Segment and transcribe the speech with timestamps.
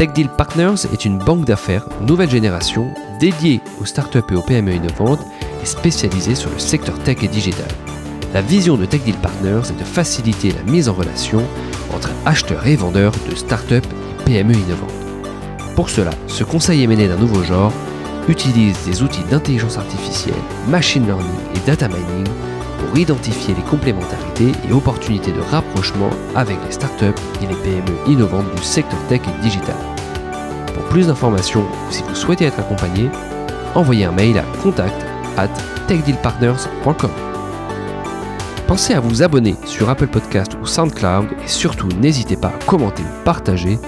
[0.00, 4.72] Tech Deal Partners est une banque d'affaires nouvelle génération dédiée aux startups et aux PME
[4.72, 5.20] innovantes
[5.62, 7.68] et spécialisée sur le secteur tech et digital.
[8.32, 11.42] La vision de Tech Deal Partners est de faciliter la mise en relation
[11.94, 14.90] entre acheteurs et vendeurs de startups et PME innovantes.
[15.76, 17.72] Pour cela, ce conseil émené d'un nouveau genre
[18.26, 20.32] utilise des outils d'intelligence artificielle,
[20.66, 22.26] machine learning et data mining
[22.90, 28.52] pour identifier les complémentarités et opportunités de rapprochement avec les startups et les PME innovantes
[28.56, 29.76] du secteur tech et digital.
[30.74, 33.08] Pour plus d'informations ou si vous souhaitez être accompagné,
[33.76, 35.48] envoyez un mail à contact at
[35.86, 37.10] techdealpartners.com.
[38.66, 43.04] Pensez à vous abonner sur Apple Podcast ou SoundCloud et surtout n'hésitez pas à commenter
[43.04, 43.78] ou partager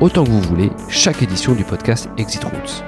[0.00, 2.84] autant que vous voulez chaque édition du podcast Exit Routes.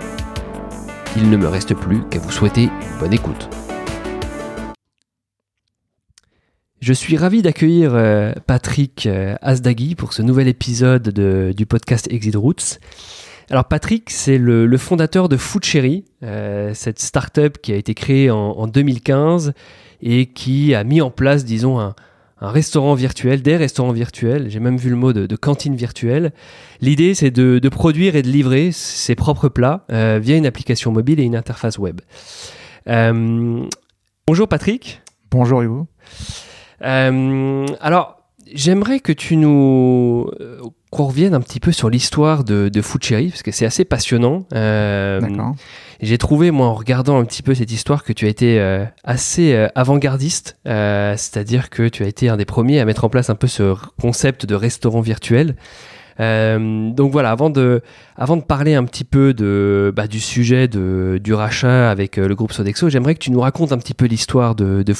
[1.16, 3.48] Il ne me reste plus qu'à vous souhaiter une bonne écoute.
[6.84, 12.36] Je suis ravi d'accueillir euh, Patrick euh, Asdaghi pour ce nouvel épisode du podcast Exit
[12.36, 12.78] Routes.
[13.48, 18.30] Alors Patrick, c'est le, fondateur de Food Cherry, euh, cette startup qui a été créée
[18.30, 19.54] en, 2015
[20.02, 21.94] et qui a mis en place, disons, un,
[22.42, 24.50] restaurant virtuel, des restaurants virtuels.
[24.50, 26.34] J'ai même vu le mot de, cantine virtuelle.
[26.82, 31.22] L'idée, c'est de, produire et de livrer ses propres plats via une application mobile et
[31.22, 32.02] une interface web.
[32.86, 35.00] bonjour Patrick.
[35.30, 35.86] Bonjour Hugo.
[36.84, 38.18] Alors,
[38.52, 40.30] j'aimerais que tu nous
[40.94, 44.46] qu'on revienne un petit peu sur l'histoire de, de parce que c'est assez passionnant.
[44.54, 45.20] Euh,
[46.00, 48.84] j'ai trouvé, moi, en regardant un petit peu cette histoire, que tu as été euh,
[49.02, 53.28] assez euh, avant-gardiste, c'est-à-dire que tu as été un des premiers à mettre en place
[53.28, 55.56] un peu ce concept de restaurant virtuel.
[56.20, 57.82] Euh, donc voilà, avant de,
[58.46, 59.32] parler un petit peu
[59.94, 63.72] bah, du sujet du rachat avec euh, le groupe Sodexo, j'aimerais que tu nous racontes
[63.72, 64.94] un petit peu l'histoire de, de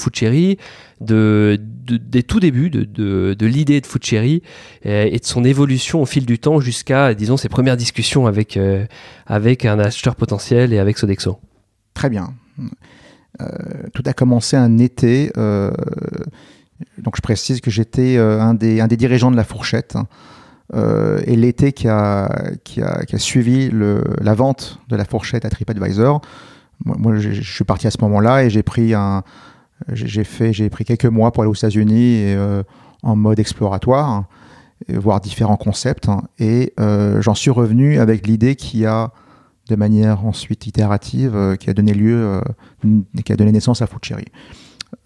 [1.00, 4.42] des tout débuts de, l'idée de Cherry
[4.86, 8.56] euh, et, de son évolution au fil du temps jusqu'à, disons, ses premières discussions avec,
[8.56, 11.38] un acheteur potentiel et avec Sodexo.
[11.94, 12.34] Très bien.
[13.92, 15.30] tout a commencé un été.
[15.36, 19.96] donc je précise que j'étais un, des, un des dirigeants de la fourchette.
[20.72, 25.44] Euh, et l'été qui a, qui, a, qui a, suivi la vente de la fourchette
[25.44, 26.22] à TripAdvisor,
[26.84, 28.94] moi, je suis parti à ce moment-là et j'ai pris
[30.70, 32.62] pris quelques mois pour aller aux États-Unis euh,
[33.02, 34.24] en mode exploratoire,
[34.88, 36.08] voir différents concepts.
[36.08, 39.12] Hein, et euh, j'en suis revenu avec l'idée qui a,
[39.68, 42.40] de manière ensuite itérative, qui a donné lieu,
[43.24, 44.00] qui a donné naissance à Food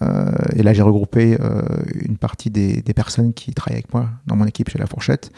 [0.03, 1.63] euh, et là, j'ai regroupé euh,
[1.95, 5.31] une partie des, personnes qui travaillent avec moi dans mon équipe chez La Fourchette.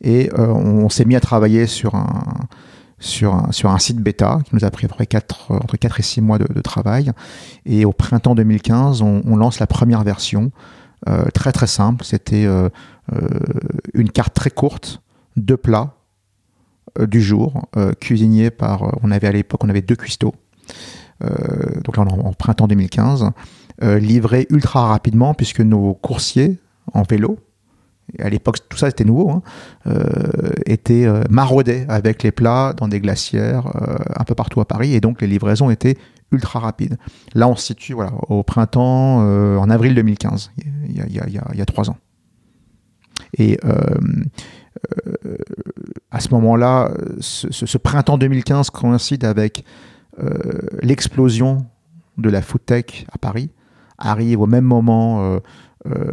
[0.00, 2.48] Et euh, on, s'est mis à travailler sur un,
[2.98, 5.76] sur un, sur un site bêta qui nous a pris à peu près 4, entre
[5.76, 7.12] 4 et 6 mois de, travail.
[7.66, 10.50] Et au printemps 2015, on, lance la première version,
[11.34, 12.04] très très simple.
[12.04, 12.46] C'était
[13.94, 15.02] une carte très courte,
[15.36, 15.94] de plats
[17.00, 17.68] du jour,
[18.00, 20.34] cuisinés par, on avait à l'époque, deux cuistots.
[21.20, 23.32] donc là, en printemps 2015.
[23.82, 26.60] Euh, livré ultra rapidement puisque nos coursiers
[26.92, 27.38] en vélo,
[28.20, 29.42] à l'époque tout ça était nouveau, hein,
[29.88, 33.66] euh, étaient euh, maraudés avec les plats dans des glacières
[34.14, 35.96] un peu partout à Paris et donc les livraisons étaient
[36.30, 36.96] ultra rapides.
[37.34, 37.96] Là on se situe
[38.28, 39.16] au printemps,
[39.58, 40.52] en avril 2015,
[40.88, 41.96] il y a, trois ans.
[43.36, 43.58] Et
[46.12, 49.64] à ce moment-là, ce, printemps 2015 coïncide avec
[50.82, 51.66] l'explosion
[52.18, 53.50] de la food tech à Paris
[54.02, 55.38] arrive au même moment, euh,
[55.86, 56.12] euh,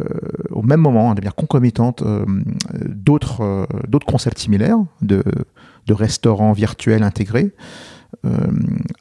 [0.50, 2.24] au même moment, hein, de manière concomitante, euh,
[2.86, 5.22] d'autres d'autres concepts similaires de,
[5.86, 7.52] de restaurants virtuels intégrés.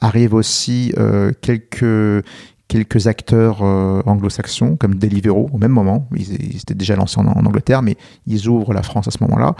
[0.02, 0.94] arrivent aussi
[1.42, 2.26] quelques
[2.68, 6.08] quelques acteurs anglo-saxons comme Deliveroo au même moment.
[6.16, 7.98] Ils, étaient déjà lancés en, Angleterre, mais
[8.28, 9.56] ils ouvrent la France à ce moment-là.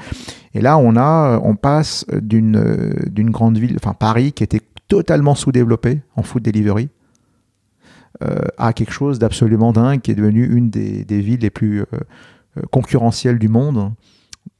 [0.54, 5.36] Et là, on a, on passe d'une d'une grande ville, enfin Paris, qui était totalement
[5.36, 6.90] sous-développée en food delivery,
[8.58, 11.86] a quelque chose d'absolument dingue, qui est devenu une des, des villes les plus
[12.72, 13.94] concurrentielles du monde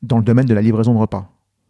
[0.02, 1.30] dans le domaine de la livraison de repas.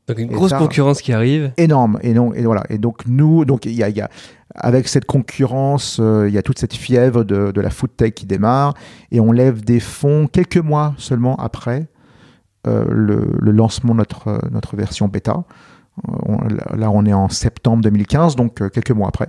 [0.10, 1.52] Donc une grosse concurrence qui arrive.
[1.58, 2.00] Énorme.
[2.02, 2.64] Et, non, et, voilà.
[2.70, 4.10] et donc nous, donc il y a, y a,
[4.56, 8.14] avec cette concurrence, euh, il y a toute cette fièvre de, de, la food tech
[8.14, 8.74] qui démarre
[9.12, 11.88] et on lève des fonds quelques mois seulement après
[12.66, 15.44] euh, le, le, lancement de notre, notre version bêta.
[16.08, 19.28] Euh, là, on est en septembre 2015, donc quelques mois après.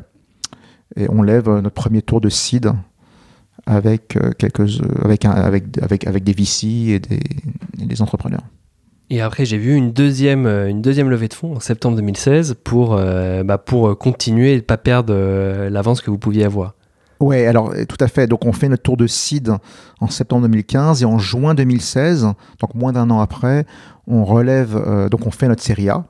[0.97, 2.73] Et on lève notre premier tour de seed
[3.67, 7.21] avec, quelques, avec, un, avec, avec, avec des VC et des,
[7.81, 8.43] et des entrepreneurs.
[9.13, 12.55] Et après, j'ai vu une deuxième, euh, une deuxième levée de fonds en septembre 2016
[12.63, 16.75] pour, euh, bah, pour continuer et ne pas perdre euh, l'avance que vous pouviez avoir.
[17.19, 18.29] Oui, alors tout à fait.
[18.29, 19.53] Donc on fait notre tour de seed
[20.01, 22.29] en septembre 2015 et en juin 2016,
[22.61, 23.67] donc moins d'un an après,
[24.07, 26.07] on relève, donc on fait notre série A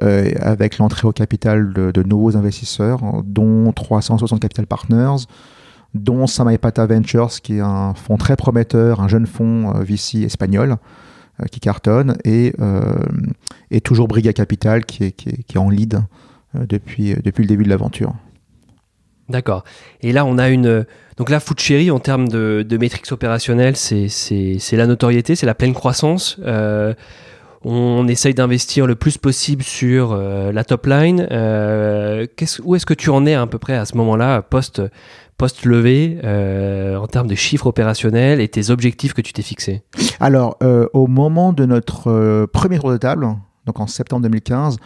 [0.00, 5.24] avec l'entrée au capital de, nouveaux investisseurs, dont 360 Capital Partners,
[5.94, 10.76] dont Samaipata Ventures, qui est un fonds très prometteur, un jeune fonds VC espagnol,
[11.42, 12.94] euh, qui cartonne et, euh,
[13.70, 16.00] et toujours Briga Capital qui est, qui est, qui est en lead
[16.54, 18.14] euh, depuis, depuis le début de l'aventure.
[19.28, 19.62] D'accord.
[20.00, 20.86] Et là, on a une.
[21.18, 24.08] Donc là, Food Cherry, en termes de, de métriques opérationnelles, c'est
[24.72, 26.38] la notoriété, c'est la pleine croissance.
[26.42, 26.94] Euh,
[27.64, 31.26] on essaye d'investir le plus possible sur euh, la top line.
[31.30, 32.26] Euh,
[32.62, 34.82] où est-ce que tu en es à peu près à ce moment-là, post,
[35.38, 39.82] post-levée, euh, en termes de chiffres opérationnels et tes objectifs que tu t'es fixés?
[40.20, 40.58] Alors,
[40.92, 43.28] au moment de notre premier tour de table,
[43.66, 44.78] donc en septembre 2015,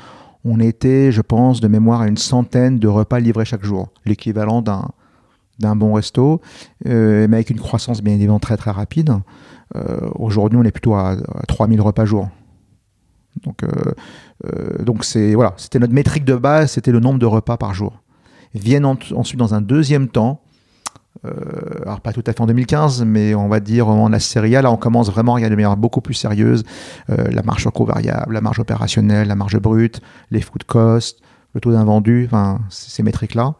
[0.45, 4.63] on était, je pense, de mémoire à une centaine de repas livrés chaque jour, l'équivalent
[4.63, 4.89] d'un
[5.59, 6.41] d'un bon resto,
[6.87, 9.13] mais avec une croissance bien évidemment très très rapide.
[10.15, 12.31] Aujourd'hui, on est plutôt à, à 3000 repas jour.
[13.45, 13.69] Donc, euh,
[14.47, 17.75] euh, donc c'est voilà, c'était notre métrique de base, c'était le nombre de repas par
[17.75, 18.01] jour.
[18.55, 20.43] Viennent ensuite dans un deuxième temps,
[21.25, 21.31] euh,
[21.83, 24.63] alors pas tout à fait en 2015, mais on va dire en la série A,
[24.63, 26.65] là on commence vraiment à regarder de manière beaucoup plus sérieuse
[27.09, 30.01] la marge sur variable, la marge opérationnelle, la marge brute,
[30.31, 31.21] les food costs,
[31.55, 33.55] le taux d'invendu, enfin ces métriques-là,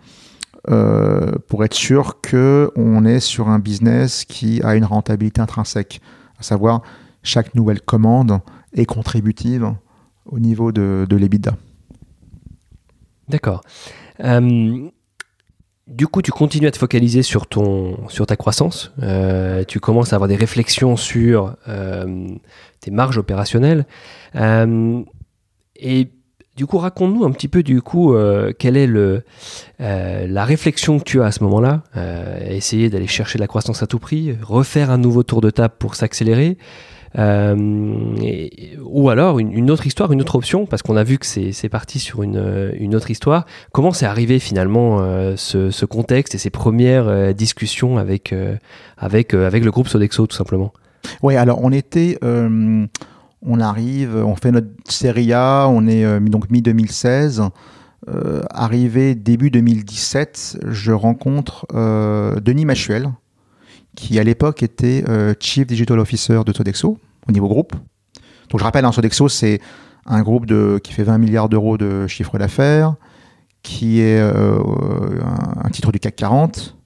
[1.49, 6.01] pour être sûr que on est sur un business qui a une rentabilité intrinsèque,
[6.39, 6.83] à savoir
[7.23, 8.41] chaque nouvelle commande
[8.75, 9.75] et contributive
[10.27, 11.57] au niveau de, de l'EBITDA.
[13.31, 13.63] D'accord.
[14.25, 14.89] Euh,
[15.87, 18.93] du coup, tu continues à te focaliser sur, ton, sur ta croissance.
[19.03, 22.29] Euh, tu commences à avoir des réflexions sur euh,
[22.81, 23.87] tes marges opérationnelles.
[24.35, 26.11] et
[26.57, 28.15] du coup, raconte-nous un petit peu du coup
[28.59, 29.23] quelle est le,
[29.79, 31.85] la réflexion que tu as à ce moment-là.
[32.47, 35.95] essayer d'aller chercher la croissance à tout prix, refaire un nouveau tour de table pour
[35.95, 36.59] s'accélérer.
[37.19, 41.69] Euh, ou alors une, autre histoire, une autre option, parce qu'on a vu que c'est
[41.69, 43.47] parti sur une, une, autre histoire.
[43.73, 49.89] Comment c'est arrivé finalement euh, ce, contexte et ces premières euh, discussions avec, le groupe
[49.89, 50.73] Sodexo tout simplement?
[51.23, 52.19] Oui, alors on était
[53.43, 57.49] on arrive, on fait notre série A, on est donc mi-2016.
[58.51, 63.11] arrivé début 2017, je rencontre Denis Machuel,
[63.97, 66.99] qui à l'époque était euh, Chief Digital Officer de Sodexo
[67.29, 67.75] au niveau groupe.
[68.51, 69.61] Donc je rappelle, un hein, Sodexo, c'est
[70.07, 72.95] un groupe de, qui fait 20 milliards d'euros de chiffre d'affaires,
[73.63, 74.59] qui est euh,
[75.63, 76.77] un, titre du CAC 40,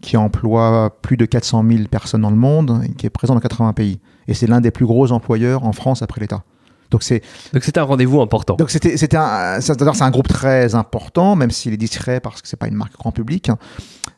[0.00, 3.40] qui emploie plus de 400 000 personnes dans le monde et qui est présent dans
[3.40, 4.00] 80 pays.
[4.28, 6.44] Et c'est l'un des plus gros employeurs en France après l'État.
[6.90, 8.56] Donc c'est donc c'était un rendez-vous important.
[8.56, 12.48] Donc c'était c'était un c'est un groupe très important même s'il est discret parce que
[12.48, 13.50] c'est pas une marque grand public.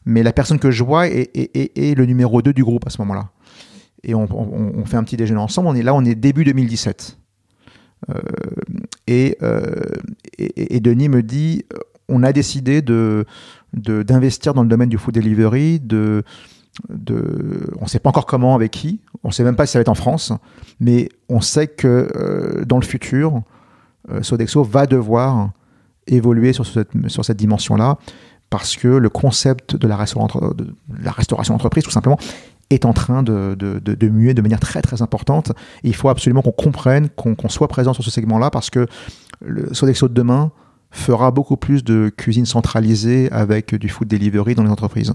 [0.04, 2.90] Mais la personne que je vois est, est, est, le numéro 2 du groupe à
[2.90, 3.28] ce moment-là.
[4.04, 5.68] Et on, on, fait un petit déjeuner ensemble.
[5.68, 7.18] On est là, on est début 2017.
[8.08, 8.14] Euh,
[9.06, 9.60] et, euh,
[10.38, 11.64] et, et, Denis me dit
[12.08, 13.26] on a décidé de
[13.74, 16.22] d'investir dans le domaine du food delivery, de
[16.88, 19.72] de, on ne sait pas encore comment, avec qui, on ne sait même pas si
[19.72, 20.32] ça va être en France,
[20.80, 23.42] mais on sait que euh, dans le futur,
[24.10, 25.50] euh, Sodexo va devoir
[26.06, 27.98] évoluer sur cette, dimension-là,
[28.50, 30.74] parce que le concept de la, de
[31.06, 32.18] restauration d'entreprise, tout simplement,
[32.70, 35.52] est en train de, de, de, muer de manière très très importante.
[35.82, 38.86] il faut absolument qu'on comprenne, qu'on soit présent sur ce segment-là, parce que
[39.72, 40.50] Sodexo de demain
[40.90, 45.14] fera beaucoup plus de cuisine centralisée avec du food delivery dans les entreprises.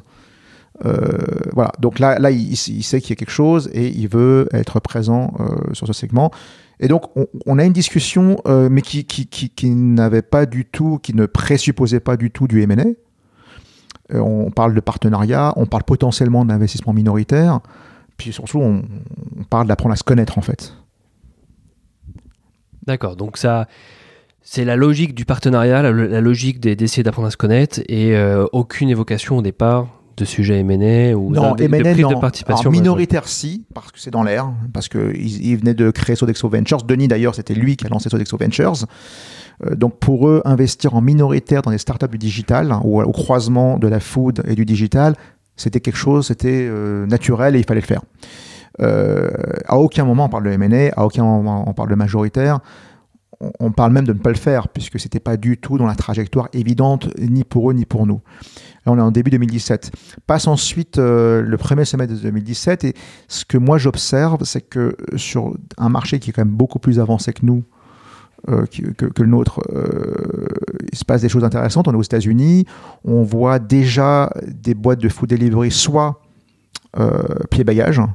[0.86, 1.18] Euh,
[1.54, 4.80] voilà, donc là, là il, sait qu'il y a quelque chose et il veut être
[4.80, 6.32] présent euh, sur ce segment.
[6.80, 7.04] Et donc,
[7.46, 11.26] on, a une discussion, euh, mais qui, qui, qui, n'avait pas du tout, qui ne
[11.28, 12.84] présupposait pas du tout du M&A.
[14.20, 17.62] on parle de partenariat, on parle potentiellement d'investissement minoritaire,
[18.18, 18.84] puis surtout, on
[19.50, 20.74] parle d'apprendre à se connaître en fait.
[22.86, 23.68] D'accord, donc ça,
[24.42, 28.14] C'est la logique du partenariat, la, logique d'essayer d'apprendre à se connaître et
[28.52, 33.28] aucune évocation au départ de sujets M&A ou non, de, M&A, de, de participation minoritaire
[33.28, 36.84] si parce que c'est dans l'air parce que il, venait de créer Sodexo Ventures.
[36.84, 38.86] Denis d'ailleurs c'était lui qui a lancé Sodexo Ventures.
[39.66, 43.12] Euh, donc pour eux investir en minoritaire dans des startups du digital hein, ou au
[43.12, 45.16] croisement de la food et du digital
[45.56, 48.02] c'était quelque chose c'était euh, naturel et il fallait le faire.
[48.82, 49.30] Euh,
[49.68, 52.60] à aucun moment on parle de M&A à aucun moment on parle de majoritaire
[53.60, 55.96] on parle même de ne pas le faire, puisque c'était pas du tout dans la
[55.96, 58.22] trajectoire évidente, ni pour eux, ni pour nous.
[58.86, 59.92] Là, on est en début 2017.
[60.28, 62.94] Passe ensuite euh, le premier semestre de 2017, et
[63.28, 67.00] ce que moi j'observe, c'est que sur un marché qui est quand même beaucoup plus
[67.00, 67.64] avancé que nous,
[68.50, 70.48] euh, que, le nôtre, euh,
[70.92, 71.88] il se passe des choses intéressantes.
[71.88, 72.66] On est aux États-Unis,
[73.06, 76.22] on voit déjà des boîtes de food delivery, soit
[77.50, 78.06] pied-bagage, euh,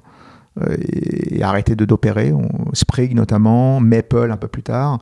[0.81, 2.33] et, arrêté de d'opérer.
[2.73, 5.01] Sprig notamment, Maple un peu plus tard.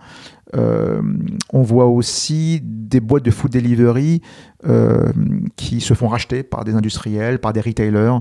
[0.54, 1.02] Euh,
[1.52, 4.22] on voit aussi des boîtes de food delivery
[4.66, 5.12] euh,
[5.56, 8.20] qui se font racheter par des industriels, par des retailers.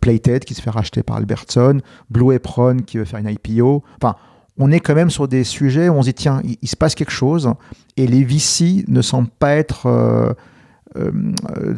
[0.00, 3.82] Playted qui se fait racheter par Albertson, Blue Apron qui veut faire une IPO.
[4.00, 4.14] Enfin,
[4.56, 6.94] on est quand même sur des sujets où on se dit tiens, il, se passe
[6.94, 7.52] quelque chose
[7.96, 10.36] et les VC ne semblent pas être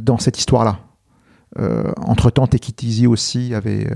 [0.03, 0.81] dans cette histoire-là.
[1.97, 3.89] entre-temps, Take aussi avait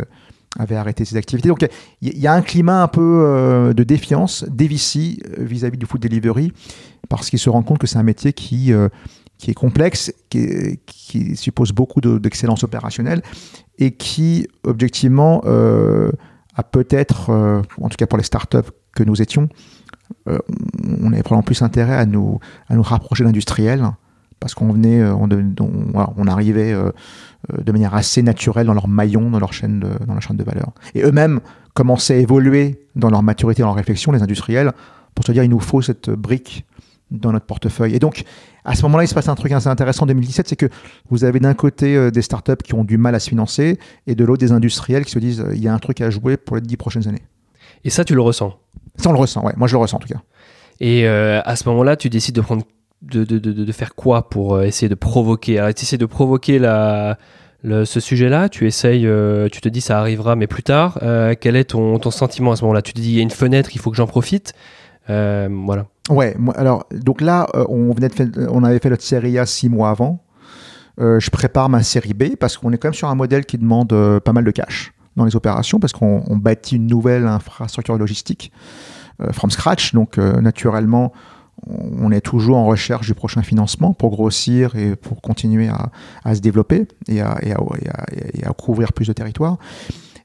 [0.59, 1.49] avait arrêté ses activités.
[1.49, 1.67] Donc
[2.01, 6.01] il y, a un climat un peu euh, de défiance d'Evici euh, vis-à-vis du food
[6.01, 6.53] delivery
[7.09, 8.89] parce qu'il se rend compte que c'est un métier qui, euh,
[9.39, 13.23] qui est complexe, qui, qui suppose beaucoup d'excellence opérationnelle
[13.79, 19.49] et qui, objectivement, a peut-être, en tout cas pour les startups que nous étions,
[20.27, 23.89] on avait probablement plus intérêt à nous, à nous rapprocher d'industriels
[24.41, 25.29] parce qu'on venait, on,
[26.17, 30.15] on arrivait euh, de manière assez naturelle dans leur maillon, dans leur chaîne de, dans
[30.15, 30.73] la chaîne de valeur.
[30.95, 31.41] Et eux-mêmes
[31.73, 34.73] commençaient à évoluer dans leur maturité, dans leur réflexion, les industriels,
[35.15, 36.67] pour se dire il nous faut cette brique
[37.11, 37.95] dans notre portefeuille.
[37.95, 38.25] Et donc,
[38.65, 40.67] à ce moment-là, il se passe un truc assez intéressant en 2017, c'est que
[41.11, 44.15] vous avez d'un côté euh, des startups qui ont du mal à se financer, et
[44.15, 46.57] de l'autre des industriels qui se disent il y a un truc à jouer pour
[46.57, 47.23] les dix prochaines années.
[47.85, 48.59] Et ça, tu le ressens?
[48.97, 49.55] Ça, on le ressent, ouais.
[49.57, 50.21] Moi, je le ressens en tout cas.
[50.81, 52.65] Et euh, à ce moment-là, tu décides de prendre
[53.03, 55.59] de, de, de, de, faire quoi pour euh, essayer de provoquer?
[55.59, 57.19] Alors, tu essaies de provoquer la,
[57.63, 60.99] le, ce sujet-là Tu essayes, euh, tu te dis ça arrivera, mais plus tard.
[61.03, 62.83] Euh, quel est ton, ton sentiment à ce moment-là?
[62.83, 64.53] Tu te dis il y a une fenêtre, il faut que j'en profite.
[65.07, 65.87] Voilà.
[66.11, 69.89] Ouais, alors, donc là, on, venait de on avait fait notre série A six mois
[69.89, 70.23] avant.
[70.99, 73.89] je prépare ma série B parce qu'on est quand même sur un modèle qui demande
[74.21, 78.53] pas mal de cash dans les opérations parce qu'on bâtit une nouvelle infrastructure logistique
[79.33, 79.95] from scratch.
[79.95, 81.13] Donc, naturellement,
[81.67, 85.69] on est toujours en recherche du prochain financement pour grossir et pour continuer
[86.25, 87.39] à, se développer et à,
[88.57, 89.59] couvrir plus de territoires.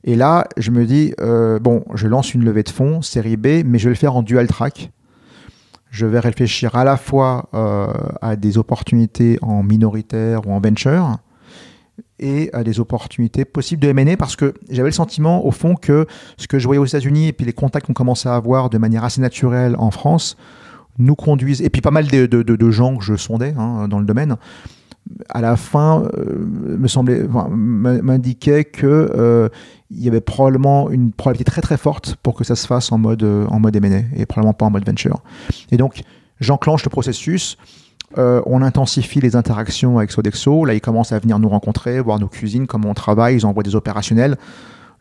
[0.04, 3.64] Et là, je me dis, euh, bon, je lance une levée de fonds, série B,
[3.66, 4.92] mais je vais le faire en dual track.
[5.90, 7.88] Je vais réfléchir à la fois euh,
[8.22, 11.18] à des opportunités en minoritaire ou en venture
[12.20, 16.08] et à des opportunités possibles de M&A parce que j'avais le sentiment au fond que
[16.38, 18.78] ce que je voyais aux États-Unis et puis les contacts qu'on commençait à avoir de
[18.78, 20.38] manière assez naturelle en France,
[20.98, 24.38] nous conduisent, et puis pas mal de, gens que je sondais hein, dans le domaine,
[25.30, 26.46] à la fin euh,
[26.78, 27.28] me semblait
[28.64, 29.50] que euh,
[29.92, 32.98] il y avait probablement une probabilité très très forte pour que ça se fasse en
[32.98, 35.22] mode en mode et probablement pas en mode venture.
[35.72, 36.04] Et donc
[36.40, 37.58] j'enclenche le processus.
[38.18, 40.66] Euh, on intensifie les interactions avec Sodexo.
[40.66, 43.36] Là, ils commencent à venir nous rencontrer, voir nos cuisines, comment on travaille.
[43.36, 44.38] Ils envoient des opérationnels.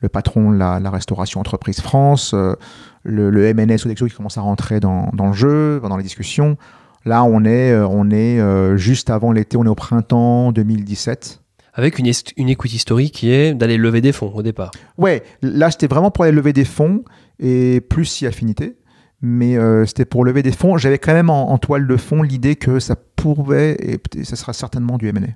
[0.02, 4.42] Le patron de la, la restauration entreprise France, le, le MNS Sodexo qui commence à
[4.42, 6.56] rentrer dans, dans, le jeu, dans les discussions.
[7.04, 11.40] Là, on est, euh, on est euh, juste avant l'été, on est au printemps 2017.
[11.74, 14.70] Avec une, une equity story qui est d'aller lever des fonds au départ.
[14.98, 17.02] Ouais, là c'était vraiment pour aller lever des fonds
[17.38, 18.76] et plus si affinité.
[19.22, 20.76] Mais euh, c'était pour lever des fonds.
[20.76, 24.98] J'avais quand même en, toile de fond l'idée que ça pouvait et ça sera certainement
[24.98, 25.28] du M&A.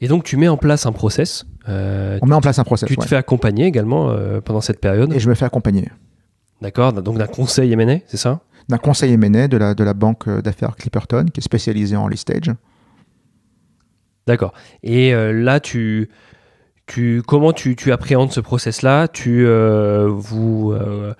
[0.00, 1.44] Et donc tu mets en place un process.
[1.68, 2.88] on met en place un process.
[2.88, 5.12] Tu te fais accompagner également pendant cette période.
[5.12, 5.88] Et je me fais accompagner.
[6.62, 8.40] D'accord, donc d'un conseil M&A, c'est ça?
[8.68, 12.16] D'un conseil M&A de la, de la banque d'affaires Clipperton, qui est spécialisée en early
[12.16, 12.50] stage.
[14.26, 14.52] D'accord.
[14.82, 16.10] Et euh, là, tu,
[16.86, 19.08] tu, comment tu, tu appréhendes ce process-là?
[19.08, 21.14] Tu euh, vous, euh,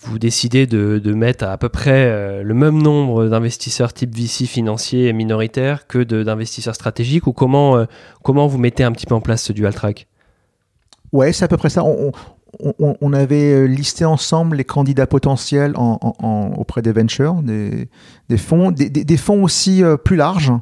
[0.00, 5.08] vous décidez de, de, mettre à, peu près le même nombre d'investisseurs type VC financiers
[5.08, 7.26] et minoritaires que d'investisseurs stratégiques?
[7.26, 7.86] Ou comment,
[8.22, 10.08] comment vous mettez un petit peu en place ce dual track?
[11.12, 11.84] Ouais, c'est à peu près ça.
[11.84, 12.12] On,
[12.78, 17.88] on, avait euh, listé ensemble les candidats potentiels auprès des ventures, des,
[18.36, 20.52] fonds, des, fonds aussi euh, plus larges,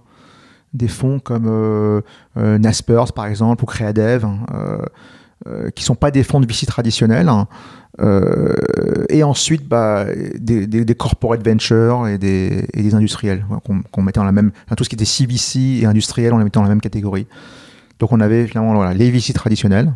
[0.73, 2.01] des fonds comme euh,
[2.37, 4.27] Naspers par exemple ou Creadev,
[5.75, 7.29] qui sont pas des fonds de VC traditionnels.
[7.29, 7.47] Hein.
[9.09, 10.07] et ensuite, bah,
[10.39, 14.85] des, des, corporate ventures et des, et des industriels qu'on mettait dans la même, tout
[14.85, 17.27] ce qui était CVC et industriel, on les mettait dans la même catégorie.
[17.99, 19.93] Donc on avait finalement voilà, les VC traditionnels,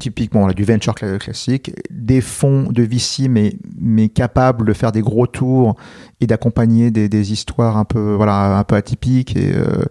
[0.00, 5.28] typiquement du venture classique, des fonds de VC mais, mais capables de faire des gros
[5.28, 5.76] tours
[6.20, 9.84] et d'accompagner des, histoires un peu, voilà, un peu atypiques et euh,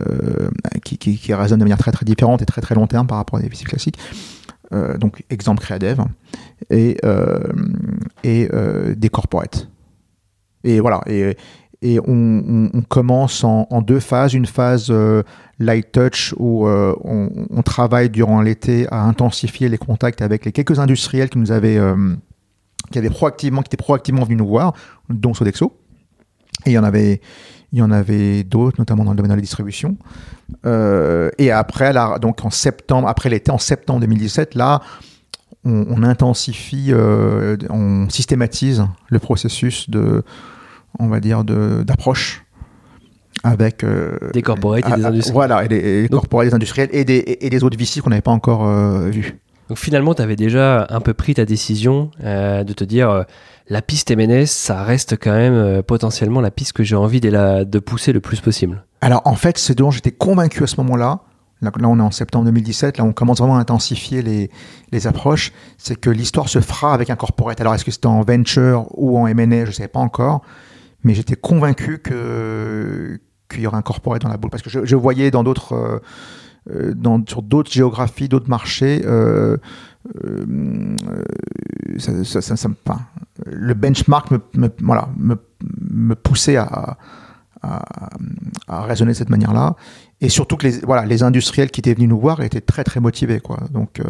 [0.00, 0.50] euh,
[0.84, 3.38] qui, qui, résonnent de manière très très différente et très très long terme par rapport
[3.38, 3.98] à des VC classiques.
[4.72, 6.00] Euh, donc exemple Créadev
[6.70, 6.98] et,
[8.24, 8.48] et
[8.96, 9.68] des corporates.
[10.64, 11.36] Et voilà, et,
[11.82, 14.34] et on, commence en, deux phases.
[14.34, 15.22] Une phase euh,
[15.58, 20.78] light touch où euh, on, travaille durant l'été à intensifier les contacts avec les quelques
[20.78, 22.14] industriels qui nous avaient, euh,
[22.92, 24.74] qui avaient proactivement, qui étaient proactivement venus nous voir,
[25.10, 25.76] dont Sodexo.
[26.66, 27.20] Et il y en avait,
[27.72, 29.96] il y en avait d'autres, notamment dans le domaine de la distribution.
[30.64, 34.80] et après, là, donc en septembre, après l'été, en septembre 2017, là,
[35.64, 40.22] on, on intensifie, on systématise le processus de
[40.98, 42.44] on va dire, d'approche
[43.44, 45.34] avec euh, des corporates et des industriels.
[45.34, 48.66] Voilà, et des, des industriels et des, et des autres VC qu'on n'avait pas encore
[48.66, 49.38] euh, vus.
[49.68, 53.24] Donc finalement, tu avais déjà un peu pris ta décision euh, de te dire
[53.68, 57.64] la piste MNS, ça reste quand même potentiellement la piste que j'ai envie de, la,
[57.64, 58.84] de pousser le plus possible.
[59.00, 61.20] Alors en fait, c'est dont j'étais convaincu à ce moment-là.
[61.62, 64.50] Là, on est en septembre 2017, là on commence vraiment à intensifier les,
[64.90, 65.52] les approches.
[65.78, 67.60] C'est que l'histoire se fera avec un corporate.
[67.60, 70.42] Alors est-ce que c'était en venture ou en M&A, je ne sais pas encore
[71.04, 74.96] mais j'étais convaincu que qu'il y aurait un corporate dans la boule parce que je,
[74.96, 75.98] voyais dans d'autres euh,
[76.70, 79.56] euh, dans, sur d'autres géographies, d'autres marchés, euh,
[81.98, 82.68] ça, ça, ça,
[83.44, 85.36] le benchmark me, me, voilà, me,
[85.90, 86.96] me poussait à,
[87.62, 87.82] à,
[88.68, 89.76] à, raisonner de cette manière-là.
[90.20, 93.00] Et surtout que les, voilà, les industriels qui étaient venus nous voir étaient très très
[93.00, 93.40] motivés.
[93.40, 93.58] Quoi.
[93.72, 94.00] Donc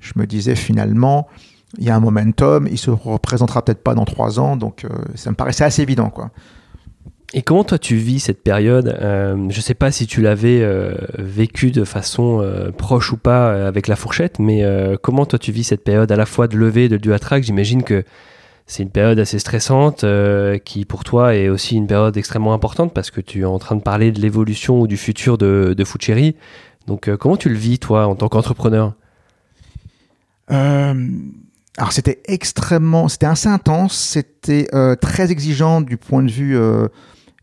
[0.00, 1.28] je me disais finalement,
[1.78, 4.88] il y a un momentum, il se représentera peut-être pas dans trois ans, donc euh,
[5.14, 6.30] ça me paraissait assez évident, quoi.
[7.34, 10.94] Et comment toi tu vis cette période euh, Je sais pas si tu l'avais euh,
[11.18, 12.42] vécu de façon
[12.78, 14.64] proche ou pas avec la fourchette, mais
[15.02, 17.82] comment toi tu vis cette période à la fois de levée de du attract J'imagine
[17.82, 18.04] que
[18.66, 20.04] c'est une période assez stressante
[20.64, 23.74] qui pour toi est aussi une période extrêmement importante parce que tu es en train
[23.74, 26.32] de parler de l'évolution ou du futur de, de.
[26.86, 28.94] Donc comment tu le vis toi en tant qu'entrepreneur?
[31.76, 36.88] Alors c'était extrêmement, c'était assez intense, c'était euh, très exigeant du point de vue euh,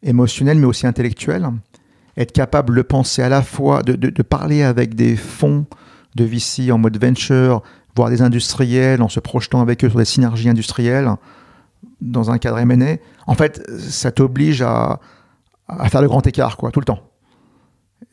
[0.01, 1.47] émotionnel mais aussi intellectuel.
[2.17, 5.65] Être capable de penser à la fois, de, parler avec des fonds
[6.15, 7.61] de VC en mode venture,
[7.95, 11.09] voire des industriels en se projetant avec eux sur des synergies industrielles
[12.01, 12.97] dans un cadre M&A.
[13.25, 14.99] En fait, ça t'oblige à,
[15.89, 17.01] faire le grand écart, quoi, tout le temps.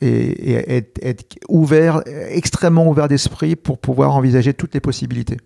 [0.00, 5.36] Et, et être, être ouvert, extrêmement ouvert d'esprit pour pouvoir envisager toutes les possibilités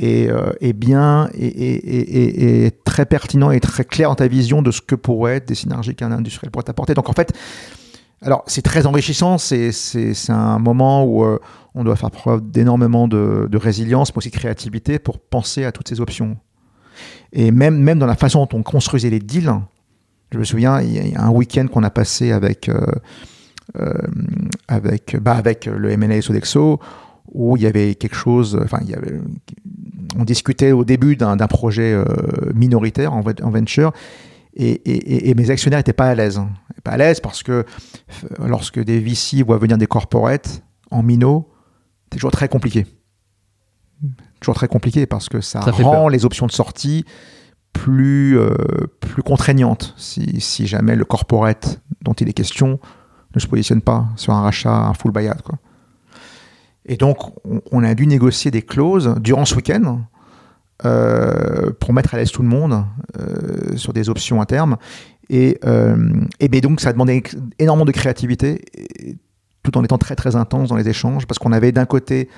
[0.00, 4.94] et, euh, bien et, très pertinent et très clair dans ta vision de ce que
[4.94, 6.94] pourrait être des synergies qu'un industriel pourrait t'apporter.
[6.94, 7.32] Donc en fait,
[8.22, 9.70] alors c'est très enrichissant, c'est
[10.30, 11.38] un moment où euh,
[11.74, 15.88] on doit faire preuve d'énormément de, résilience, mais aussi de créativité pour penser à toutes
[15.88, 16.36] ces options.
[17.32, 19.52] Et même, même dans la façon dont on construisait les deals,
[20.32, 23.92] je me souviens, il y a un week-end qu'on a passé avec, euh,
[24.68, 26.80] avec, bah, avec le MNA Sodexo,
[27.32, 29.20] où il y avait quelque chose, enfin, il y avait,
[30.20, 32.04] on discutait au début d'un projet euh,
[32.54, 33.92] minoritaire en, venture,
[34.54, 36.40] et, mes actionnaires n'étaient pas à l'aise.
[36.84, 37.64] Pas à l'aise parce que
[38.38, 41.48] lorsque des VC voient venir des corporates en minot,
[42.04, 42.86] c'est toujours très compliqué.
[44.40, 47.04] Toujours très compliqué parce que ça, rend les options de sortie
[47.72, 48.54] plus, euh,
[49.00, 52.80] plus contraignantes si, si, jamais le corporate dont il est question
[53.34, 55.42] ne se positionne pas sur un rachat, un full buyout.
[55.44, 55.58] Quoi.
[56.90, 57.18] Et donc,
[57.70, 60.00] on, a dû négocier des clauses durant ce week-end
[60.84, 62.84] euh, pour mettre à l'aise tout le monde
[63.16, 64.76] euh, sur des options à terme.
[65.28, 65.96] Et, euh,
[66.60, 67.22] donc, ça a demandé
[67.60, 68.64] énormément de créativité,
[69.62, 72.28] tout en étant très très intense dans les échanges, parce qu'on avait d'un côté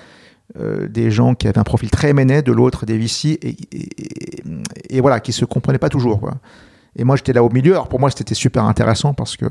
[0.54, 3.40] des gens qui avaient un profil très mené, de l'autre des VC,
[4.90, 6.30] et, voilà, qui se comprenaient pas toujours.
[6.94, 7.72] Et moi, j'étais là au milieu.
[7.72, 9.46] Alors pour moi, c'était super intéressant parce que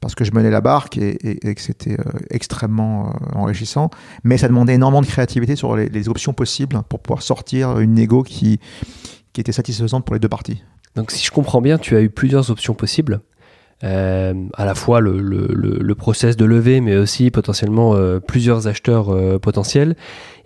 [0.00, 3.90] parce que je menais la barque et, que c'était euh, extrêmement euh, enrichissant.
[4.24, 8.22] Mais ça demandait énormément de créativité sur les, options possibles pour pouvoir sortir une négo
[8.22, 8.58] qui,
[9.36, 10.62] était satisfaisante pour les deux parties.
[10.96, 13.20] Donc si je comprends bien, tu as eu plusieurs options possibles.
[13.82, 17.94] Euh, à la fois le, le, process de levée, mais aussi potentiellement
[18.26, 19.96] plusieurs acheteurs potentiels.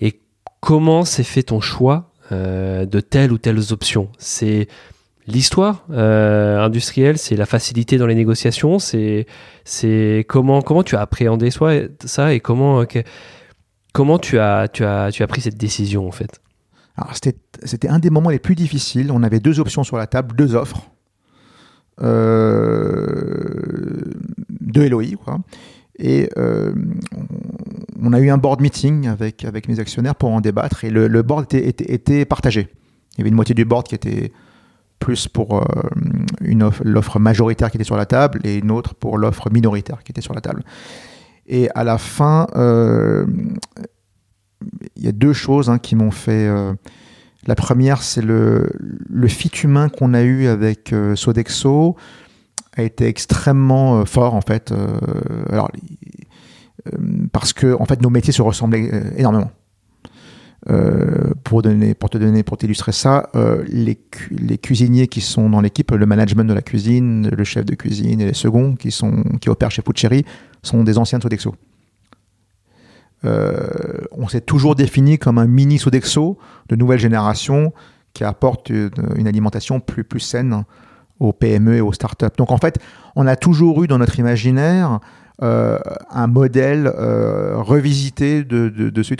[0.01, 0.21] Et
[0.61, 4.69] comment s'est fait ton choix de telle ou telle option C'est
[5.27, 9.27] l'histoire industrielle, c'est la facilité dans les négociations, c'est
[10.29, 12.85] comment tu as appréhendé ça et comment
[13.93, 14.69] comment tu as
[15.29, 16.41] pris cette décision en fait?
[17.65, 19.11] c'était un des moments les plus difficiles.
[19.11, 20.89] On avait deux options sur la table, deux offres.
[21.99, 22.05] de
[24.77, 25.41] Eloï, quoi.
[25.99, 26.29] Et
[28.05, 31.53] on a eu un board meeting avec, mes actionnaires pour en débattre et le, board
[31.55, 32.69] était, partagé.
[33.15, 34.33] Il y avait une moitié du board qui était
[34.99, 39.51] plus pour euh, l'offre majoritaire qui était sur la table et une autre pour l'offre
[39.51, 40.65] minoritaire qui était sur la table.
[41.47, 43.27] Et à la fin, euh,
[44.97, 46.49] il y a deux choses hein, qui m'ont fait.
[46.49, 46.73] Euh,
[47.47, 48.71] la première, c'est le,
[49.29, 51.97] fit humain qu'on a eu avec Sodexo
[52.77, 54.73] a été extrêmement fort en fait.
[57.33, 59.51] parce que en fait nos métiers se ressemblaient énormément.
[60.71, 63.29] Euh, pour, donner, te donner, pour t'illustrer ça,
[63.67, 63.99] les,
[64.31, 68.19] les, cuisiniers qui sont dans l'équipe, le management de la cuisine, le chef de cuisine
[68.23, 70.25] et les seconds qui, sont, qui opèrent chez Pucceri
[70.63, 71.55] sont des anciens de Sodexo.
[73.25, 76.39] on s'est toujours défini comme un mini Sodexo
[76.71, 77.75] de nouvelle génération
[78.15, 80.65] qui apporte une, une, alimentation plus, plus saine
[81.21, 82.37] aux PME et aux startups.
[82.39, 82.79] Donc en fait,
[83.17, 85.01] on a toujours eu dans notre imaginaire
[85.43, 85.79] euh,
[86.11, 89.17] un modèle euh, revisité de, de, de celui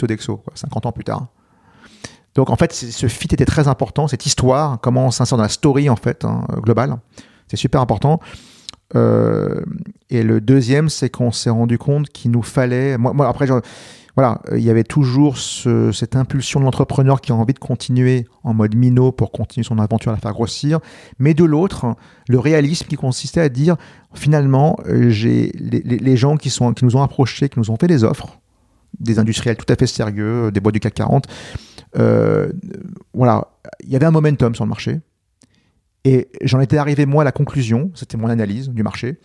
[0.55, 1.27] 50 ans plus tard.
[2.35, 5.49] Donc en fait, ce fit était très important, cette histoire, comment on s'insère dans la
[5.49, 6.97] story en fait hein, globale,
[7.49, 8.21] c'est super important.
[8.97, 9.61] Euh,
[10.11, 12.99] et le deuxième, c'est qu'on s'est rendu compte qu'il nous fallait.
[12.99, 13.47] Moi, moi après,
[14.17, 18.55] voilà, il y avait toujours cette impulsion de l'entrepreneur qui a envie de continuer en
[18.55, 20.79] mode minot pour continuer son aventure à la faire grossir,
[21.19, 21.97] mais de l'autre,
[22.29, 23.77] le réalisme qui consistait à dire
[24.13, 27.89] finalement, euh, j'ai les, gens qui, sont, qui nous ont approchés, qui nous ont fait
[27.89, 28.39] des offres,
[29.01, 31.27] des industriels tout à fait sérieux, des boîtes du CAC 40,
[31.99, 32.53] euh,
[33.13, 33.49] voilà,
[33.83, 35.01] il y avait un momentum sur le marché.
[36.05, 39.19] Et j'en étais arrivé, moi, à la conclusion, c'était mon analyse du marché,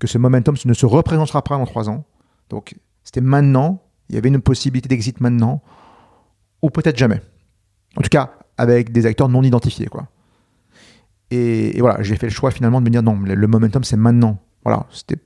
[0.00, 2.04] que ce momentum ne se représentera pas dans trois ans.
[2.48, 2.74] Donc,
[3.04, 5.62] c'était maintenant il y avait une possibilité d'exit maintenant,
[6.60, 7.20] ou peut-être jamais.
[7.96, 9.86] En tout cas, avec des acteurs non identifiés.
[9.86, 10.06] Quoi.
[11.30, 14.38] Et, voilà, j'ai fait le choix finalement de me dire non, le, momentum c'est maintenant.
[14.64, 15.16] Voilà, c'était,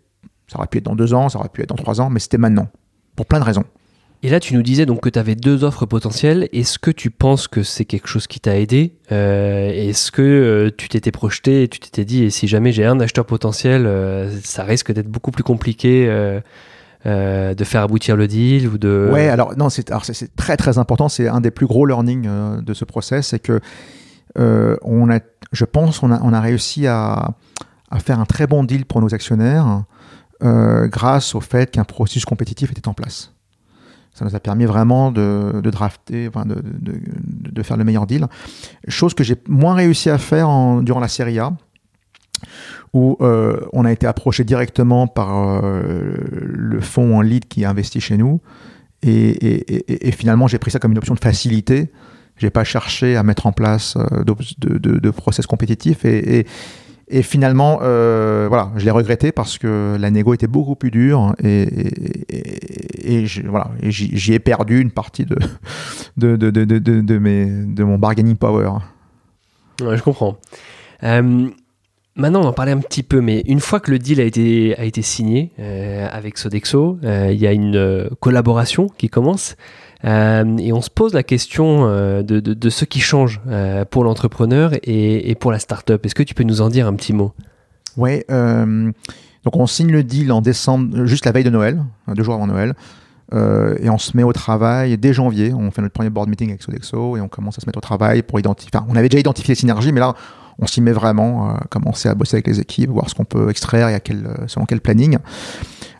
[0.46, 2.20] ça aurait pu être dans deux ans, ça aurait pu être dans trois ans, mais
[2.20, 2.68] c'était maintenant,
[3.16, 3.64] pour plein de raisons.
[4.22, 6.48] Et là, tu nous disais donc que tu avais deux offres potentielles.
[6.52, 10.70] Est-ce que tu penses que c'est quelque chose qui t'a aidé euh, Est-ce que euh,
[10.74, 14.30] tu t'étais projeté et tu t'étais dit, et si jamais j'ai un acheteur potentiel, euh,
[14.42, 16.08] ça risque d'être beaucoup plus compliqué
[17.06, 19.08] euh, de faire aboutir le deal ou de.
[19.12, 19.84] Ouais, alors non, c'est
[20.34, 21.08] très très important.
[21.08, 23.60] C'est un des plus gros learnings euh, de ce process, c'est que
[24.38, 25.20] euh, on a,
[25.52, 27.34] je pense, on a, réussi à,
[27.98, 29.84] faire un très bon deal pour nos actionnaires
[30.40, 33.32] grâce au fait qu'un processus compétitif était en place.
[34.12, 38.26] Ça nous a permis vraiment de, drafter, enfin de, de, faire le meilleur deal.
[38.88, 40.48] Chose que j'ai moins réussi à faire
[40.82, 41.52] durant la Série A
[42.92, 47.70] où euh, on a été approché directement par euh, le fonds en lead qui a
[47.70, 48.40] investi chez nous.
[49.02, 51.92] Et, finalement, j'ai pris ça comme une option de facilité.
[52.38, 56.04] J'ai pas cherché à mettre en place euh, de, process compétitifs.
[56.04, 56.46] Et,
[57.22, 61.34] finalement, voilà, je l'ai regretté parce que la négo était beaucoup plus dure.
[61.44, 65.36] Et, voilà, j'y ai perdu une partie de,
[66.16, 68.70] de, de, mon bargaining power.
[69.82, 70.38] Ouais, je comprends.
[72.18, 75.02] Maintenant, on en parlait un petit peu, mais une fois que le deal a été,
[75.02, 79.54] signé euh, avec Sodexo, euh, il y a une euh, collaboration qui commence.
[80.02, 81.86] et on se pose la question
[82.22, 83.40] de, ce qui change
[83.90, 86.06] pour l'entrepreneur et, pour la startup.
[86.06, 87.32] Est-ce que tu peux nous en dire un petit mot?
[87.98, 88.22] Oui.
[88.28, 91.82] donc on signe le deal en décembre, juste la veille de Noël,
[92.14, 92.74] deux jours avant Noël.
[93.32, 95.52] et on se met au travail dès janvier.
[95.52, 97.82] On fait notre premier board meeting avec Sodexo et on commence à se mettre au
[97.82, 98.70] travail pour identifier.
[98.72, 100.14] Enfin, on avait déjà identifié les synergies, mais là,
[100.58, 103.50] on s'y met vraiment, à commencer à bosser avec les équipes, voir ce qu'on peut
[103.50, 105.18] extraire et euh, selon quel planning.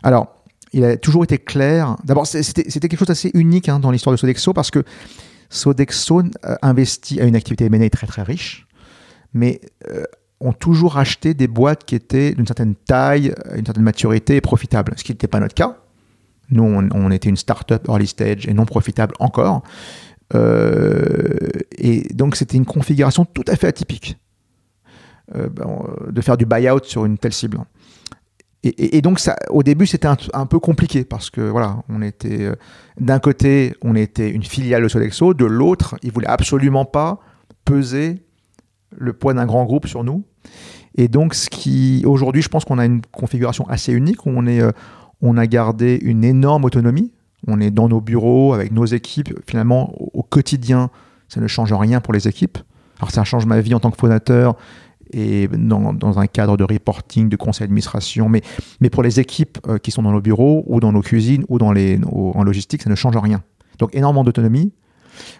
[0.03, 0.35] Alors,
[0.73, 1.95] il a toujours été clair.
[2.03, 4.83] D'abord, c'était quelque chose d'assez unique hein, dans l'histoire de Sodexo parce que
[5.49, 8.67] Sodexo euh, investit à une activité M&A très très riche,
[9.33, 10.03] mais euh,
[10.39, 14.93] ont toujours acheté des boîtes qui étaient d'une certaine taille, une certaine maturité et profitables,
[14.97, 15.77] ce qui n'était pas notre cas.
[16.49, 19.63] Nous, on, était une start-up early stage et non profitable encore.
[20.33, 24.17] et donc, c'était une configuration tout à fait atypique.
[25.35, 27.59] Euh, ben, euh, de faire du buyout sur une telle cible.
[28.63, 32.55] Et, donc, au début, c'était un, peu compliqué parce que voilà, on était euh,
[32.99, 37.19] d'un côté, on était une filiale de Sodexo, de l'autre, ils voulaient absolument pas
[37.65, 38.23] peser
[38.97, 40.23] le poids d'un grand groupe sur nous.
[40.95, 44.25] Et donc, ce qui aujourd'hui, je pense qu'on a une configuration assez unique.
[44.25, 44.61] Où on est,
[45.21, 47.13] on a gardé une énorme autonomie.
[47.47, 49.33] On est dans nos bureaux avec nos équipes.
[49.45, 50.89] Finalement, au, quotidien,
[51.27, 52.57] ça ne change rien pour les équipes.
[52.99, 54.55] Alors, ça change ma vie en tant que fondateur
[55.11, 58.29] et dans, un cadre de reporting, de conseil d'administration.
[58.29, 58.41] Mais,
[58.81, 61.59] mais pour les équipes euh, qui sont dans nos bureaux ou dans nos cuisines ou
[61.59, 63.41] dans les, en logistique, ça ne change rien.
[63.79, 64.73] Donc énormément d'autonomie.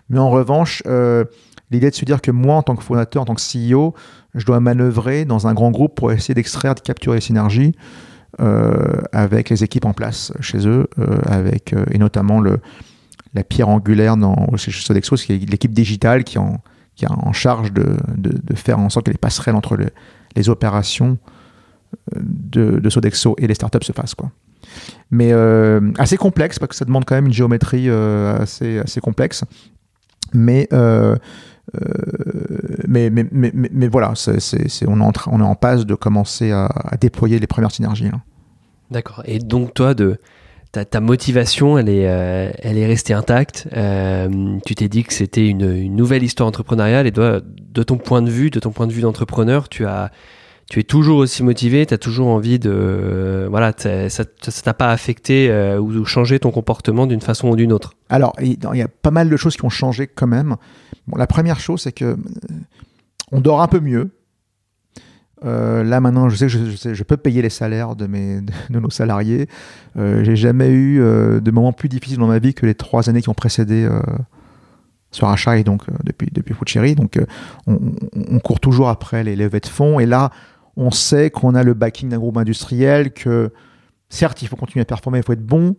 [0.10, 1.26] Mais en revanche, euh,
[1.72, 3.94] l'idée de se dire que moi, en tant que fondateur, en tant que CEO,
[4.36, 7.74] je dois manœuvrer dans un grand groupe pour essayer d'extraire, de capturer les synergies
[8.40, 10.88] euh, avec les équipes en place chez eux,
[11.26, 12.60] avec, et notamment le,
[13.34, 16.62] la pierre angulaire dans, chez Sodexo, c'est l'équipe digitale qui en
[16.98, 19.78] qui est en charge de, de, faire en sorte que les passerelles entre
[20.36, 21.20] les opérations
[22.16, 24.16] euh, de, de, Sodexo et les startups se fassent.
[24.16, 24.32] Quoi.
[25.12, 29.00] Mais euh, assez complexe, parce que ça demande quand même une géométrie euh, assez, assez
[29.00, 29.44] complexe.
[30.34, 30.68] Mais,
[32.88, 35.94] mais, mais, mais, mais, voilà, c'est, c'est, on, est en on est en passe de
[35.94, 38.10] commencer à, déployer les premières synergies.
[38.90, 39.22] D'accord.
[39.26, 40.20] Et donc toi, de,
[40.86, 43.68] ta, motivation, elle est, euh, elle est restée intacte.
[43.76, 48.22] Euh, tu t'es dit que c'était une, nouvelle histoire entrepreneuriale et de, de, ton point
[48.22, 50.12] de vue, de ton point de vue d'entrepreneur, tu as,
[50.70, 55.50] tu es toujours aussi motivé, tu as toujours envie de, voilà, ça, t'a pas affecté
[55.50, 57.94] euh, ou changé ton comportement d'une façon ou d'une autre?
[58.10, 60.56] Alors, il y a pas mal de choses qui ont changé quand même.
[61.08, 62.18] Bon, la première chose, c'est que
[63.32, 64.12] on dort un peu mieux.
[65.46, 68.90] Euh, là maintenant, je sais que je, peux payer les salaires de, mes, de, nos
[68.90, 69.48] salariés.
[69.98, 73.10] Euh, j'ai jamais eu euh, de moments plus difficiles dans ma vie que les trois
[73.10, 74.02] années qui ont précédé euh,
[75.12, 76.96] ce rachat et donc depuis depuis.
[76.96, 77.20] Donc
[77.66, 80.32] on, court toujours après les levées de fonds et là
[80.76, 83.52] on sait qu'on a le backing d'un groupe industriel que
[84.10, 85.76] certes il faut continuer à performer, il faut être bon,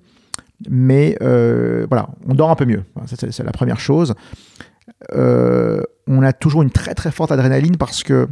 [0.69, 2.85] mais voilà, on dort un peu mieux.
[3.07, 4.15] C'est la première chose.
[5.15, 8.29] on a toujours une très très forte adrénaline parce que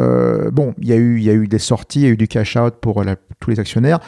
[0.00, 2.16] euh, bon, il y, a eu, y a eu des sorties, il y a eu
[2.16, 3.02] du cash-out pour
[3.40, 4.00] tous les actionnaires.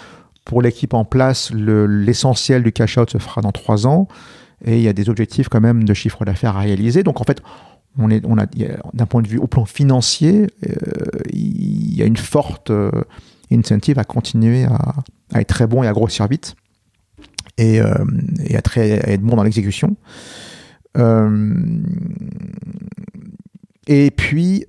[0.44, 4.08] Pour l'équipe en place, l'essentiel du cash-out se fera dans trois ans.
[4.64, 7.02] Et il y a des objectifs quand même de chiffre d'affaires à réaliser.
[7.02, 7.42] Donc en fait,
[7.98, 8.36] on on
[8.94, 10.74] d'un point de vue au plan financier, euh,
[11.32, 12.90] il y a une forte euh,
[13.50, 16.54] incentive à continuer à, être très bon et à grossir vite
[17.56, 18.00] et, à,
[18.76, 19.96] être bon dans l'exécution.
[23.86, 24.64] et puis,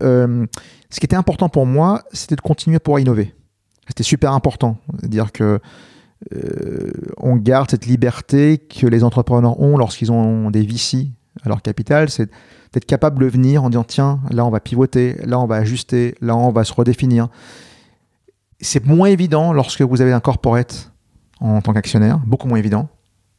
[0.90, 3.34] ce qui était important pour moi, c'était de continuer à pouvoir innover.
[3.88, 4.78] C'était super important.
[5.00, 5.60] C'est-à-dire que
[6.34, 11.08] euh, on garde cette liberté que les entrepreneurs ont lorsqu'ils ont des VC
[11.44, 12.30] à leur capital, c'est
[12.74, 16.16] d'être capable de venir en disant tiens, là on va pivoter, là on va ajuster,
[16.22, 17.30] là on va se redéfinir.
[18.60, 20.92] C'est moins évident lorsque vous avez un corporate
[21.40, 22.90] en tant qu'actionnaire, beaucoup moins évident,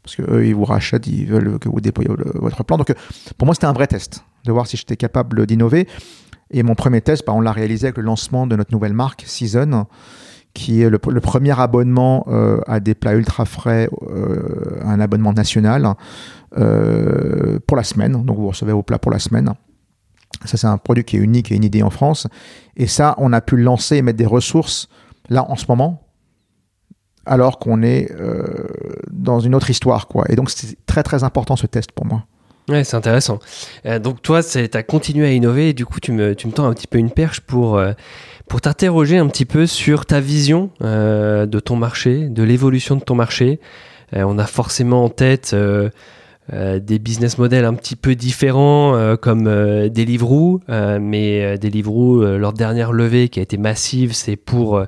[0.03, 2.79] parce qu'eux ils vous rachètent, ils veulent que vous déployiez votre plan.
[2.79, 2.95] Donc
[3.37, 5.87] pour moi c'était un vrai test de voir si j'étais capable d'innover.
[6.51, 9.25] Et mon premier test, bah, on l'a réalisé avec le lancement de notre nouvelle marque,
[9.27, 9.87] Season,
[10.53, 15.95] qui est le, premier abonnement euh, à des plats ultra frais, euh, un abonnement national
[16.59, 18.25] euh, pour la semaine.
[18.25, 19.53] Donc vous recevez vos plats pour la semaine.
[20.45, 22.27] Ça, c'est un produit qui est unique et une idée en France.
[22.77, 24.89] Et ça, on a pu le lancer et mettre des ressources
[25.29, 26.09] là en ce moment,
[27.27, 28.11] alors qu'on est
[29.11, 30.09] dans une autre histoire.
[30.09, 30.25] Quoi.
[30.31, 32.25] Et donc, c'est très très important ce test pour moi.
[32.71, 33.41] Ouais, c'est intéressant.
[33.85, 36.73] Euh, donc toi, tu as continué à innover et du coup, tu me, tends un
[36.73, 37.93] petit peu une perche pour, euh,
[38.49, 43.03] pour t'interroger un petit peu sur ta vision euh, de ton marché, de l'évolution de
[43.03, 43.59] ton marché.
[44.13, 45.55] on a forcément en tête
[46.53, 49.45] des business models un petit peu différents comme
[49.89, 54.85] Deliveroo, mais Deliveroo, leur dernière levée qui a été massive, c'est pour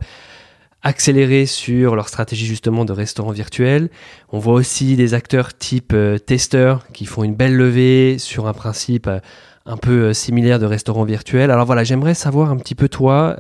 [0.82, 3.88] accélérer sur leur stratégie justement de restaurant virtuel.
[4.30, 8.52] On voit aussi des acteurs type euh, testeurs qui font une belle levée sur un
[8.52, 9.20] principe euh,
[9.64, 11.50] un peu euh, similaire de restaurant virtuel.
[11.50, 13.36] Alors voilà, j'aimerais savoir un petit peu toi,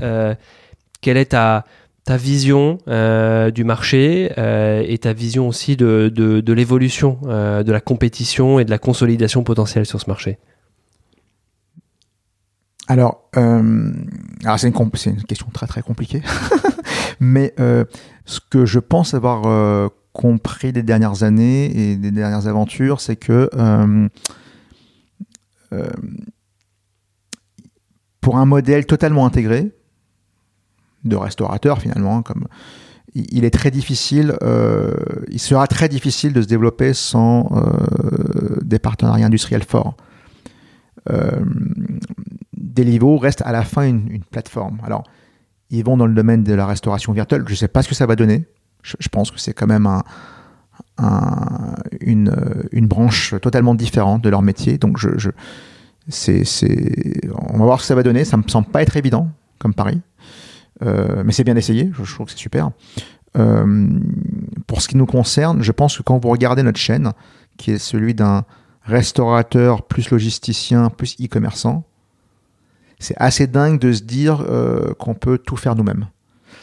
[1.00, 1.64] quelle est ta,
[2.04, 4.30] ta vision du marché
[4.88, 9.84] et ta vision aussi de, de, l'évolution de la compétition et de la consolidation potentielle
[9.84, 10.38] sur ce marché?
[12.88, 16.22] Alors, alors c'est une, question très très compliquée.
[17.20, 17.84] Mais euh,
[18.24, 23.16] ce que je pense avoir euh, compris des dernières années et des dernières aventures, c'est
[23.16, 24.08] que euh,
[28.20, 29.70] pour un modèle totalement intégré,
[31.04, 32.34] de restaurateur finalement, hein,
[33.14, 34.36] il est très difficile,
[35.28, 37.50] il sera très difficile de se développer sans
[38.62, 39.96] des partenariats industriels forts.
[42.72, 44.78] Deliveroo reste à la fin une, plateforme.
[44.84, 45.04] Alors,
[45.70, 47.44] ils vont dans le domaine de la restauration virtuelle.
[47.46, 48.46] Je ne sais pas ce que ça va donner.
[48.82, 50.02] Je, pense que c'est quand même un,
[52.00, 54.78] une, branche totalement différente de leur métier.
[54.78, 55.18] Donc, on
[57.58, 58.24] va voir ce que ça va donner.
[58.24, 60.00] Ça me semble pas être évident comme pari.
[60.82, 61.90] Euh, mais c'est bien essayé.
[61.92, 62.70] Je, trouve que c'est super.
[63.38, 63.88] Euh,
[64.66, 67.12] pour ce qui nous concerne, je pense que quand vous regardez notre chaîne,
[67.56, 68.44] qui est celui d'un
[68.82, 71.84] restaurateur plus logisticien plus e-commerçant,
[73.02, 76.06] c'est assez dingue de se dire euh, qu'on peut tout faire nous-mêmes.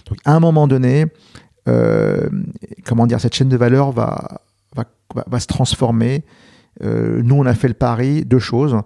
[0.08, 1.06] Donc à un moment donné,
[1.68, 2.30] euh,
[2.86, 4.40] comment dire, cette chaîne de valeur va,
[5.38, 6.24] se transformer.
[6.84, 8.78] Euh, nous, on a fait le pari, deux choses.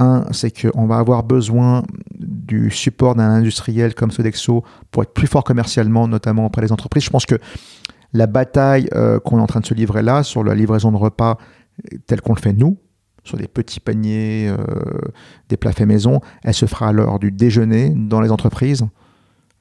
[0.00, 1.84] Un, c'est qu'on va avoir besoin
[2.18, 7.04] du support d'un industriel comme Sodexo pour être plus fort commercialement, notamment auprès des entreprises.
[7.04, 7.38] Je pense que
[8.12, 8.88] la bataille
[9.24, 11.38] qu'on est en train de se livrer là sur la livraison de repas
[12.06, 12.78] telle qu'on le fait nous,
[13.24, 14.56] sur des petits paniers, euh,
[15.48, 16.20] des plats maison.
[16.42, 18.84] Elle se fera l'heure du déjeuner dans les entreprises.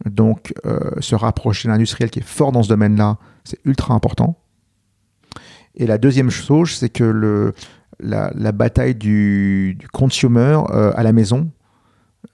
[0.06, 4.40] Donc, euh, se rapprocher d'un industriel qui est fort dans ce domaine-là, c'est ultra important.
[5.76, 7.54] Et la deuxième chose, c'est que
[8.00, 11.52] la, bataille du, consumer euh, à la maison,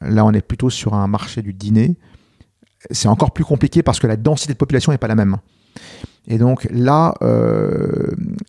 [0.01, 1.97] là, on est plutôt sur un marché du dîner.
[2.91, 5.37] C'est encore plus compliqué parce que la densité de population n'est pas la même.
[6.27, 7.13] Et donc là,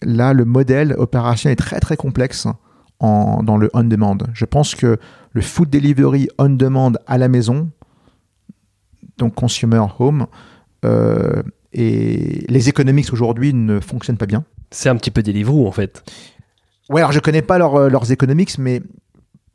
[0.03, 2.47] là, le modèle opérationnel est très très complexe
[3.01, 4.19] dans le on-demand.
[4.33, 4.99] Je pense que
[5.33, 7.71] le food delivery on-demand à la maison,
[9.19, 10.27] donc consumer home,
[10.85, 14.45] euh, et les économiques aujourd'hui ne fonctionnent pas bien.
[14.71, 16.03] C'est un petit peu Deliveroo en fait.
[16.89, 18.83] Ouais, alors je connais pas euh, leurs économiques, mais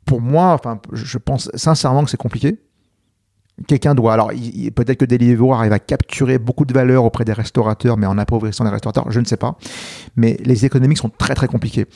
[0.04, 2.60] pour moi, enfin, je pense sincèrement que c'est compliqué.
[3.68, 4.12] Quelqu'un doit.
[4.12, 4.30] Alors,
[4.74, 8.64] peut-être que Deliveroo arrive à capturer beaucoup de valeur auprès des restaurateurs, mais en appauvrissant
[8.64, 9.56] les restaurateurs, je ne sais pas.
[10.16, 11.86] Mais les économiques sont très très compliquées.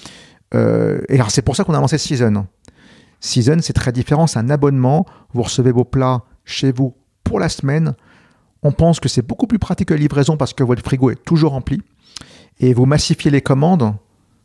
[0.55, 2.47] Euh, et alors c'est pour ça qu'on a lancé Season.
[3.21, 5.07] Season, c'est très différent, c'est un abonnement.
[5.33, 7.95] Vous recevez vos plats chez vous pour la semaine.
[8.63, 11.25] On pense que c'est beaucoup plus pratique que la livraison parce que votre frigo est
[11.25, 11.81] toujours rempli.
[12.61, 13.95] Et vous massifiez les commandes,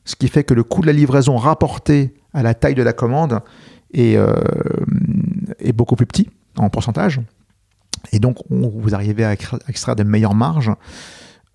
[0.05, 2.93] ce qui fait que le coût de la livraison rapporté à la taille de la
[2.93, 3.39] commande
[3.93, 4.33] est, euh,
[5.73, 7.21] beaucoup plus petit en pourcentage.
[8.11, 9.33] Et donc, vous arrivez à
[9.67, 10.71] extraire de meilleures marges.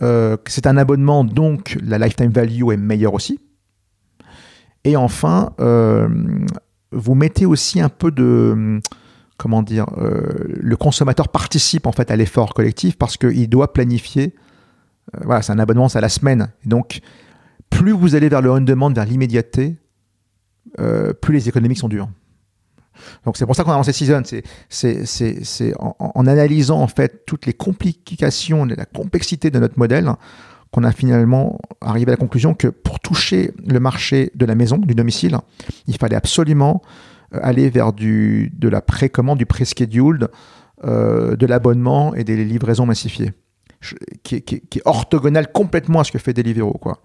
[0.03, 3.41] Euh, c'est un abonnement, donc la lifetime value est meilleure aussi.
[4.89, 6.09] Et enfin, euh,
[6.93, 8.81] vous mettez aussi un peu de
[9.37, 14.35] comment dire, euh, le consommateur participe en fait à l'effort collectif parce qu'il doit planifier.
[15.15, 16.49] Euh, voilà, c'est un abonnement, c'est à la semaine.
[16.65, 17.01] donc,
[17.69, 19.77] plus vous allez vers le on-demand, vers l'immédiateté,
[21.21, 22.09] plus les économiques sont dures.
[23.27, 24.23] Donc c'est pour ça qu'on a lancé Season.
[24.71, 30.11] C'est en, en, analysant en fait toutes les complications, la complexité de notre modèle,
[30.71, 34.79] qu'on a finalement arrivé à la conclusion que pour toucher le marché de la maison,
[34.79, 35.39] du domicile,
[35.87, 36.83] il fallait absolument
[37.35, 40.29] euh, aller vers du, de la précommande, du pré-scheduled,
[40.85, 43.33] euh, de l'abonnement et des livraisons massifiées,
[44.23, 46.73] qui, est orthogonal complètement à ce que fait Deliveroo.
[46.75, 47.03] Quoi.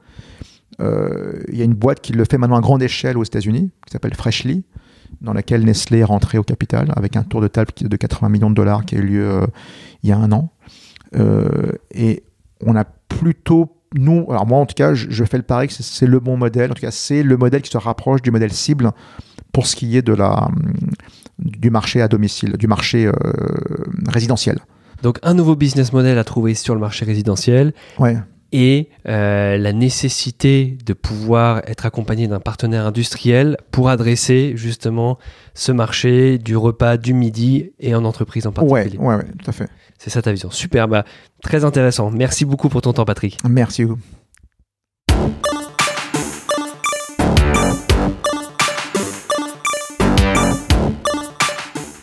[0.80, 3.71] Euh, il y a une boîte qui le fait maintenant à grande échelle aux États-Unis,
[3.86, 4.63] qui s'appelle Freshly,
[5.21, 8.49] dans laquelle Nestlé est rentré au capital avec un tour de table de 80 millions
[8.49, 9.41] de dollars qui a eu lieu
[10.02, 10.52] il y a un an.
[11.91, 12.23] et
[12.65, 12.84] on a
[13.19, 16.38] plutôt nous, alors moi en tout cas, je, fais le pari que c'est le bon
[16.38, 16.71] modèle.
[16.71, 18.91] En tout cas, c'est le modèle qui se rapproche du modèle cible
[19.52, 20.49] pour ce qui est de la,
[21.39, 23.12] du marché à domicile, du marché euh,
[24.08, 24.60] résidentiel.
[25.04, 27.73] Donc un nouveau business model à trouver sur le marché résidentiel.
[27.99, 28.17] Ouais.
[28.56, 35.17] Et euh, la nécessité de pouvoir être accompagné d'un partenaire industriel pour adresser justement
[35.56, 38.97] ce marché du repas du midi et en entreprise en particulier.
[38.99, 39.67] Ouais, ouais, tout à fait.
[40.03, 40.51] C'est ça ta vision.
[40.51, 41.05] Super, bah,
[41.41, 42.11] très intéressant.
[42.11, 43.37] Merci beaucoup pour ton temps, Patrick.
[43.47, 43.85] Merci.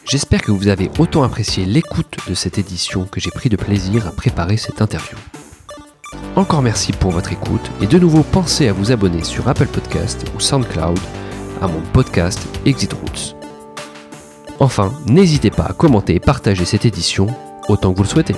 [0.06, 4.06] J'espère que vous avez autant apprécié l'écoute de cette édition que j'ai pris de plaisir
[4.06, 5.18] à préparer cette interview.
[6.36, 10.24] Encore merci pour votre écoute et de nouveau pensez à vous abonner sur Apple Podcast
[10.34, 10.98] ou SoundCloud
[11.60, 13.36] à mon podcast Exit Roots.
[14.58, 17.26] Enfin, n'hésitez pas à commenter et partager cette édition
[17.70, 18.35] autant que vous le souhaitez.